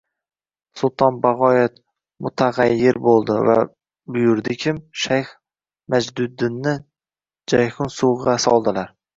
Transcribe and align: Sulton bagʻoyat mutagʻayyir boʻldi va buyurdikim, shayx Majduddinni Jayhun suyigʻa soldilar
Sulton 0.81 1.17
bagʻoyat 1.25 1.75
mutagʻayyir 2.27 2.97
boʻldi 3.09 3.35
va 3.49 3.57
buyurdikim, 4.15 4.81
shayx 5.05 5.31
Majduddinni 5.95 6.77
Jayhun 7.55 7.97
suyigʻa 8.01 8.39
soldilar 8.49 8.95